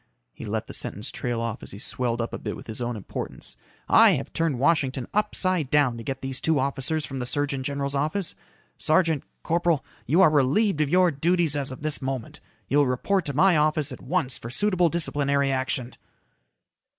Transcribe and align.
He 0.33 0.45
let 0.45 0.65
the 0.65 0.73
sentence 0.73 1.11
trail 1.11 1.39
off 1.39 1.61
as 1.61 1.69
he 1.69 1.77
swelled 1.77 2.23
up 2.23 2.33
a 2.33 2.39
bit 2.39 2.55
with 2.55 2.65
his 2.65 2.81
own 2.81 2.95
importance. 2.95 3.55
"I 3.87 4.13
have 4.13 4.33
turned 4.33 4.57
Washington 4.57 5.07
upside 5.13 5.69
down 5.69 5.95
to 5.97 6.03
get 6.03 6.23
these 6.23 6.41
two 6.41 6.57
officers 6.57 7.05
from 7.05 7.19
the 7.19 7.25
surgeon 7.27 7.61
general's 7.61 7.93
office. 7.93 8.33
Sergeant. 8.79 9.23
Corporal. 9.43 9.85
You 10.07 10.21
are 10.21 10.31
relieved 10.31 10.81
of 10.81 10.89
your 10.89 11.11
duties 11.11 11.55
as 11.55 11.69
of 11.69 11.83
this 11.83 12.01
moment. 12.01 12.39
You 12.67 12.79
will 12.79 12.87
report 12.87 13.25
to 13.25 13.35
my 13.35 13.55
office 13.55 13.91
at 13.91 14.01
once 14.01 14.39
for 14.39 14.49
suitable 14.49 14.89
disciplinary 14.89 15.51
action." 15.51 15.93